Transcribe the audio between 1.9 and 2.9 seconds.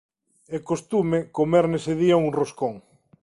día un roscón.